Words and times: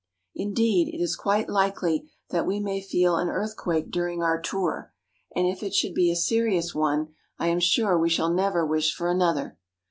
Indeed, 0.33 0.87
it 0.87 0.97
is 0.97 1.15
quite 1.15 1.47
likely 1.47 2.09
that 2.31 2.47
we 2.47 2.59
may 2.59 2.81
feel 2.81 3.17
an 3.17 3.29
earth 3.29 3.55
quake 3.55 3.91
during 3.91 4.23
our 4.23 4.41
tour, 4.41 4.91
and 5.35 5.45
if 5.45 5.61
it 5.61 5.75
should 5.75 5.93
be 5.93 6.09
a 6.11 6.15
serious 6.15 6.73
one, 6.73 7.13
I 7.37 7.49
am 7.49 7.59
sure 7.59 7.99
we 7.99 8.09
shall 8.09 8.33
never 8.33 8.65
wish 8.65 8.91
for 8.95 9.11
another. 9.11 9.59